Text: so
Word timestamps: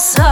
so 0.00 0.29